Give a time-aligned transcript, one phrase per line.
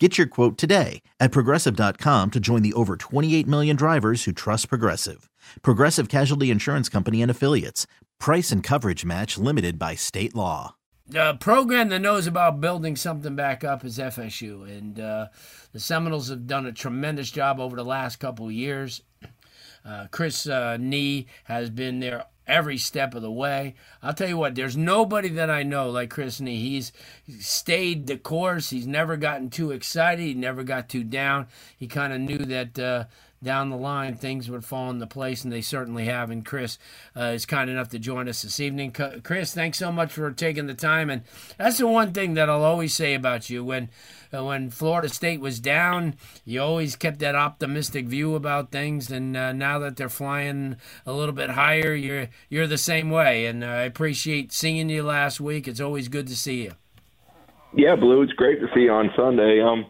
[0.00, 4.68] Get your quote today at progressive.com to join the over 28 million drivers who trust
[4.68, 5.30] Progressive.
[5.62, 7.86] Progressive Casualty Insurance Company and Affiliates.
[8.18, 10.74] Price and coverage match limited by state law.
[11.06, 15.28] The program that knows about building something back up is FSU, and uh,
[15.72, 19.00] the Seminoles have done a tremendous job over the last couple years.
[19.84, 23.74] Uh, Chris uh, Nee has been there every step of the way.
[24.02, 26.38] I'll tell you what, there's nobody that I know like Chris.
[26.38, 26.92] He's
[27.40, 28.70] stayed the course.
[28.70, 30.22] He's never gotten too excited.
[30.22, 31.46] He never got too down.
[31.76, 33.04] He kind of knew that uh,
[33.44, 36.30] down the line things would fall into place, and they certainly have.
[36.30, 36.78] And Chris
[37.16, 38.92] uh, is kind enough to join us this evening.
[38.92, 41.10] Chris, thanks so much for taking the time.
[41.10, 41.22] And
[41.58, 43.90] that's the one thing that I'll always say about you when
[44.34, 49.10] uh, when Florida State was down, you always kept that optimistic view about things.
[49.10, 53.46] And uh, now that they're flying a little bit higher, you're you're the same way.
[53.46, 55.68] And uh, I appreciate seeing you last week.
[55.68, 56.72] It's always good to see you.
[57.76, 59.60] Yeah, Blue, it's great to see you on Sunday.
[59.60, 59.86] Um,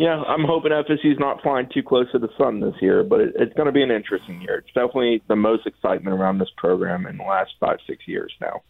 [0.00, 3.34] yeah, I'm hoping FSU's not flying too close to the sun this year, but it,
[3.38, 4.56] it's going to be an interesting year.
[4.56, 8.62] It's definitely the most excitement around this program in the last five, six years now.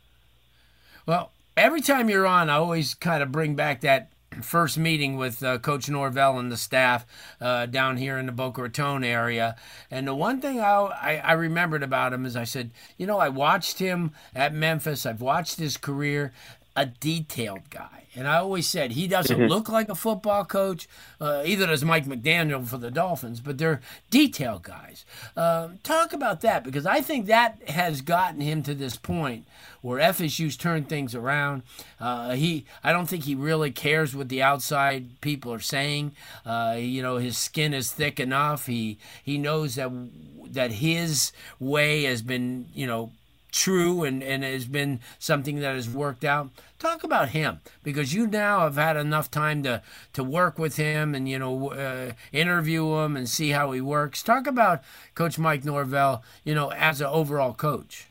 [1.06, 4.10] Well, every time you're on, I always kind of bring back that
[4.42, 7.06] first meeting with uh, Coach Norvell and the staff
[7.40, 9.54] uh, down here in the Boca Raton area.
[9.88, 13.18] And the one thing I, I, I, remembered about him is I said, you know,
[13.18, 16.32] I watched him at Memphis, I've watched his career,
[16.80, 18.06] a detailed guy.
[18.16, 19.48] And I always said he doesn't mm-hmm.
[19.48, 20.88] look like a football coach.
[21.20, 25.04] Uh, either does Mike McDaniel for the Dolphins, but they're detail guys.
[25.36, 29.46] Um, talk about that because I think that has gotten him to this point
[29.82, 31.62] where FSU's turned things around.
[32.00, 36.12] Uh, he, I don't think he really cares what the outside people are saying.
[36.44, 38.66] Uh, you know, his skin is thick enough.
[38.66, 39.92] He he knows that
[40.46, 43.12] that his way has been, you know,
[43.50, 46.50] true and, and has been something that has worked out.
[46.78, 51.14] Talk about him because you now have had enough time to, to work with him
[51.14, 54.22] and, you know, uh, interview him and see how he works.
[54.22, 54.82] Talk about
[55.14, 58.06] Coach Mike Norvell, you know, as an overall coach.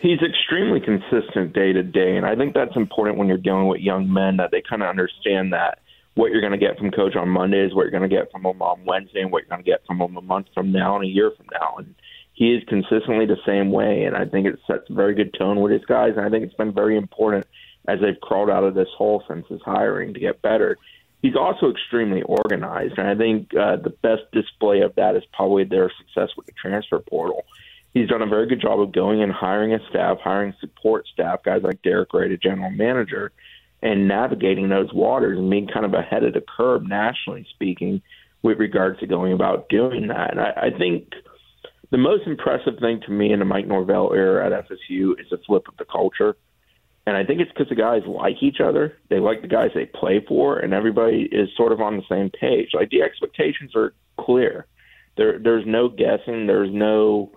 [0.00, 3.80] He's extremely consistent day to day, and I think that's important when you're dealing with
[3.80, 5.80] young men that they kind of understand that
[6.14, 8.30] what you're going to get from coach on Monday is what you're going to get
[8.30, 10.70] from him on Wednesday, and what you're going to get from him a month from
[10.70, 11.78] now and a year from now.
[11.78, 11.96] And
[12.38, 15.60] he is consistently the same way, and I think it sets a very good tone
[15.60, 16.12] with his guys.
[16.16, 17.48] And I think it's been very important
[17.88, 20.78] as they've crawled out of this hole since his hiring to get better.
[21.20, 25.64] He's also extremely organized, and I think uh, the best display of that is probably
[25.64, 27.44] their success with the transfer portal.
[27.92, 31.42] He's done a very good job of going and hiring a staff, hiring support staff,
[31.42, 33.32] guys like Darrick Yray, the general manager,
[33.82, 38.00] and navigating those waters and being kind of ahead of the curve, nationally speaking,
[38.42, 40.30] with regards to going about doing that.
[40.30, 41.14] And I, I think–
[41.90, 45.38] the most impressive thing to me in the Mike Norvell era at FSU is the
[45.46, 46.36] flip of the culture.
[47.06, 48.98] And I think it's because the guys like each other.
[49.08, 52.30] They like the guys they play for, and everybody is sort of on the same
[52.30, 52.70] page.
[52.74, 54.66] Like the expectations are clear.
[55.16, 56.46] There, there's no guessing.
[56.46, 57.32] There's no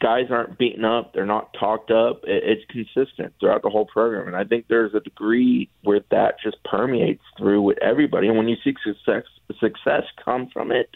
[0.00, 1.12] guys aren't beaten up.
[1.12, 2.22] They're not talked up.
[2.24, 6.36] It, it's consistent throughout the whole program, and I think there's a degree where that
[6.42, 8.28] just permeates through with everybody.
[8.28, 9.24] And when you see success,
[9.60, 10.88] success come from it,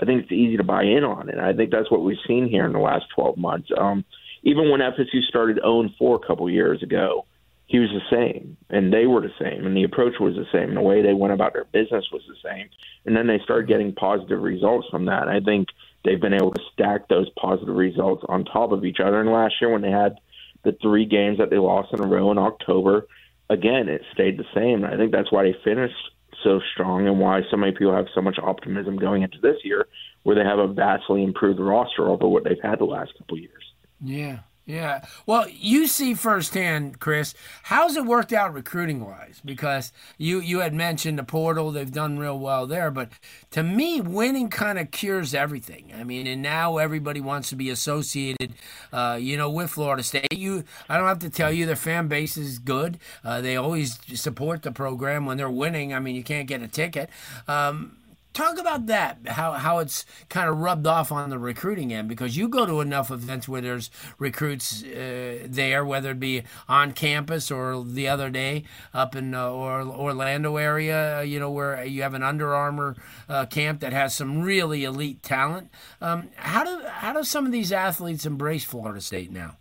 [0.00, 1.38] I think it's easy to buy in on it.
[1.38, 3.68] I think that's what we've seen here in the last 12 months.
[3.76, 4.04] Um,
[4.42, 7.26] even when FSU started 0 4 a couple years ago,
[7.66, 10.68] he was the same, and they were the same, and the approach was the same,
[10.68, 12.68] and the way they went about their business was the same.
[13.04, 15.28] And then they started getting positive results from that.
[15.28, 15.68] I think
[16.02, 19.20] they've been able to stack those positive results on top of each other.
[19.20, 20.16] And last year, when they had
[20.64, 23.06] the three games that they lost in a row in October,
[23.50, 24.84] again, it stayed the same.
[24.84, 25.94] And I think that's why they finished
[26.42, 29.86] so strong and why so many people have so much optimism going into this year,
[30.22, 33.64] where they have a vastly improved roster over what they've had the last couple years.
[34.00, 35.06] Yeah, yeah.
[35.24, 37.32] Well, you see firsthand, Chris,
[37.62, 39.40] how's it worked out recruiting wise?
[39.42, 43.08] Because you you had mentioned the portal, they've done real well there, but
[43.52, 45.90] to me, winning kind of cures everything.
[45.98, 48.52] I mean, and now everybody wants to be associated,
[48.92, 50.34] uh, you know, with Florida State.
[50.34, 52.98] You, I don't have to tell you, their fan base is good.
[53.24, 55.94] Uh, they always support the program when they're winning.
[55.94, 57.08] I mean, you can't get a ticket.
[57.46, 57.96] Um,
[58.38, 62.36] talk about that how how it's kind of rubbed off on the recruiting end because
[62.36, 67.50] you go to enough events where there's recruits uh, there whether it be on campus
[67.50, 68.62] or the other day
[68.94, 72.94] up in uh, or Orlando area you know where you have an Under Armour
[73.28, 75.68] uh, camp that has some really elite talent
[76.00, 79.56] um, how do how do some of these athletes embrace Florida State now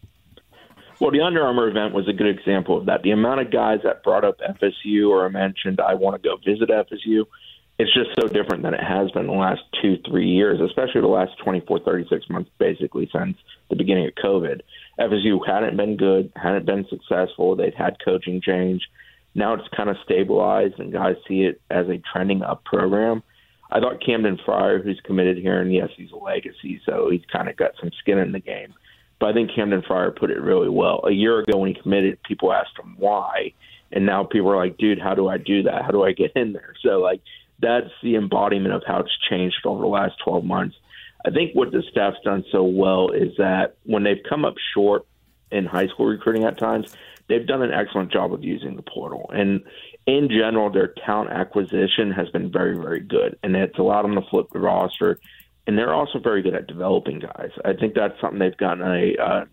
[0.99, 3.01] Well, the Under Armour event was a good example of that.
[3.01, 6.69] The amount of guys that brought up FSU or mentioned, I want to go visit
[6.69, 7.25] FSU,
[7.79, 11.07] it's just so different than it has been the last two, three years, especially the
[11.07, 13.37] last 24, 36 months, basically, since
[13.69, 14.61] the beginning of COVID.
[14.99, 17.55] FSU hadn't been good, hadn't been successful.
[17.55, 18.81] They'd had coaching change.
[19.35, 23.21] Now it's kind of stabilized, and guys see it as a trending up program.
[23.69, 27.47] I thought Camden Fryer, who's committed here, and yes, he's a legacy, so he's kind
[27.47, 28.73] of got some skin in the game.
[29.19, 31.01] But I think Camden Fryer put it really well.
[31.05, 33.53] A year ago when he committed, people asked him why,
[33.91, 35.83] and now people are like, "Dude, how do I do that?
[35.83, 37.21] How do I get in there?" So like
[37.59, 40.75] that's the embodiment of how it's changed over the last 12 months.
[41.25, 45.05] I think what the staff's done so well is that when they've come up short
[45.51, 46.95] in high school recruiting at times,
[47.27, 49.29] they've done an excellent job of using the portal.
[49.33, 49.63] And
[50.05, 54.21] in general, their talent acquisition has been very, very good, and it's allowed them to
[54.29, 55.19] flip the roster.
[55.65, 57.51] And they're also very good at developing guys.
[57.65, 59.45] I think that's something they've gotten a uh,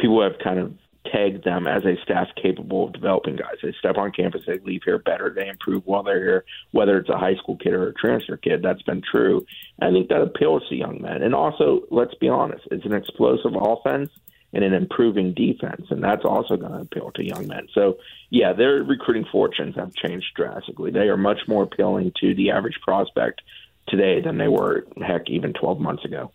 [0.00, 0.74] people have kind of
[1.12, 3.56] tagged them as a staff capable of developing guys.
[3.62, 7.08] They step on campus, they leave here better, they improve while they're here, whether it's
[7.08, 8.62] a high school kid or a transfer kid.
[8.62, 9.46] That's been true.
[9.80, 11.22] I think that appeals to young men.
[11.22, 14.10] And also, let's be honest, it's an explosive offense
[14.52, 17.68] and an improving defense, and that's also going to appeal to young men.
[17.74, 17.98] So,
[18.30, 20.90] yeah, their recruiting fortunes have changed drastically.
[20.90, 23.42] They are much more appealing to the average prospect
[23.88, 26.32] today than they were, heck, even 12 months ago.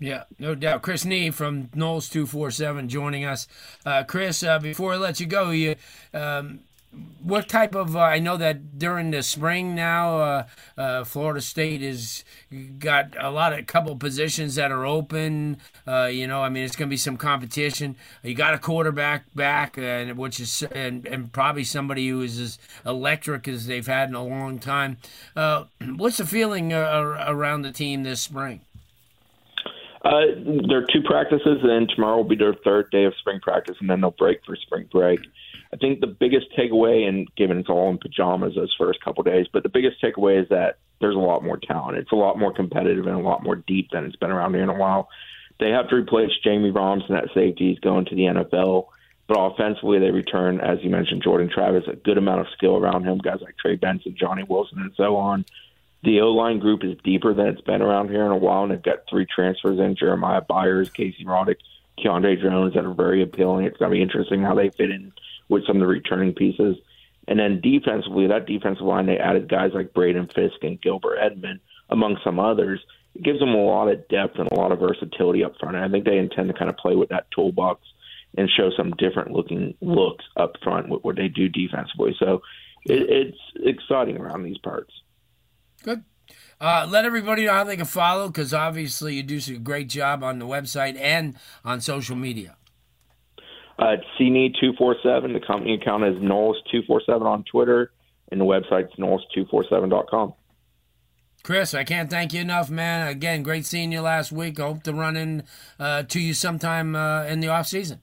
[0.00, 0.82] Yeah, no doubt.
[0.82, 3.48] Chris Nee from Noles two four seven joining us.
[3.84, 5.74] Uh, Chris, uh, before I let you go, you
[6.14, 6.60] um,
[7.22, 7.96] what type of?
[7.96, 10.46] Uh, I know that during the spring now, uh,
[10.76, 12.24] uh, Florida State has
[12.78, 15.58] got a lot of couple positions that are open.
[15.86, 17.96] Uh, you know, I mean, it's going to be some competition.
[18.22, 22.58] You got a quarterback back, and which is and, and probably somebody who is as
[22.86, 24.96] electric as they've had in a long time.
[25.34, 28.60] what's the feeling around the team this spring?
[30.08, 30.20] Uh,
[30.68, 33.90] there are two practices, and tomorrow will be their third day of spring practice, and
[33.90, 35.20] then they'll break for spring break.
[35.70, 39.46] I think the biggest takeaway, and given it's all in pajamas those first couple days,
[39.52, 41.98] but the biggest takeaway is that there's a lot more talent.
[41.98, 44.62] It's a lot more competitive and a lot more deep than it's been around here
[44.62, 45.10] in a while.
[45.60, 47.68] They have to replace Jammie Robinson at safety.
[47.68, 48.86] He's going to the NFL.
[49.26, 53.04] But offensively, they return, as you mentioned, Jordan Travis, a good amount of skill around
[53.04, 55.44] him, guys like Trey Benson, Johnny Wilson, and so on.
[56.04, 58.72] The O line group is deeper than it's been around here in a while, and
[58.72, 61.56] they've got three transfers in Jeremiah Byers, Casey Roddick,
[61.98, 63.66] Keandre Jones that are very appealing.
[63.66, 65.12] It's going to be interesting how they fit in
[65.48, 66.76] with some of the returning pieces.
[67.26, 71.60] And then defensively, that defensive line, they added guys like Braden Fiske and Gilbert Edmond,
[71.90, 72.80] among some others.
[73.14, 75.76] It gives them a lot of depth and a lot of versatility up front.
[75.76, 77.82] And I think they intend to kind of play with that toolbox
[78.36, 82.14] and show some different looking looks up front with what they do defensively.
[82.18, 82.42] So
[82.84, 84.92] it, it's exciting around these parts.
[85.82, 86.04] Good.
[86.60, 90.24] Uh, let everybody know how they can follow because obviously you do a great job
[90.24, 92.56] on the website and on social media.
[93.78, 95.34] Uh, CNE247.
[95.34, 97.92] The company account is Noles247 on Twitter,
[98.32, 100.34] and the website's Noles247.com.
[101.44, 103.06] Chris, I can't thank you enough, man.
[103.06, 104.58] Again, great seeing you last week.
[104.58, 105.44] I hope to run in
[105.78, 108.00] uh, to you sometime uh, in the off season.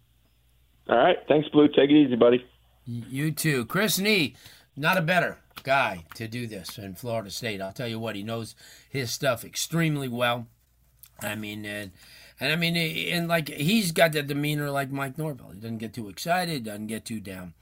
[0.88, 1.18] All right.
[1.28, 1.68] Thanks, Blue.
[1.68, 2.46] Take it easy, buddy.
[2.86, 3.66] You too.
[3.66, 4.36] Chris Nee,
[4.78, 7.60] not a better guy to do this in Florida State.
[7.60, 8.56] I'll tell you what, he knows
[8.90, 10.48] his stuff extremely well.
[11.22, 11.92] I mean, and,
[12.40, 15.50] and I mean, and like he's got that demeanor like Mike Norvell.
[15.50, 17.54] He doesn't get too excited, doesn't get too down.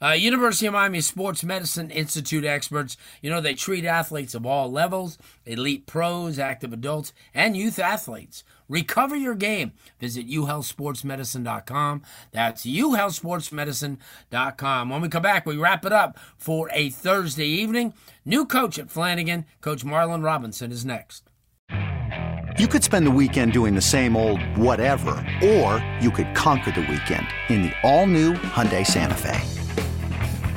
[0.00, 4.70] Uh, University of Miami Sports Medicine Institute experts, you know, they treat athletes of all
[4.70, 8.44] levels, elite pros, active adults, and youth athletes.
[8.68, 9.72] Recover your game.
[9.98, 12.02] Visit uhealthsportsmedicine.com.
[12.32, 14.90] That's uhealthsportsmedicine.com.
[14.90, 17.94] When we come back, we wrap it up for a Thursday evening.
[18.24, 21.24] New coach at Flanagan, Coach Marlon Robinson, is next.
[22.58, 26.80] You could spend the weekend doing the same old whatever, or you could conquer the
[26.80, 29.57] weekend in the all-new Hyundai Santa Fe.